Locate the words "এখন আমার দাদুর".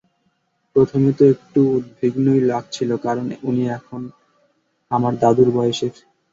3.77-5.49